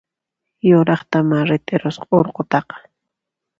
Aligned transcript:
Yuraqtamá 0.69 1.37
rit'irusqa 1.49 2.09
urqutaqa! 2.19 2.75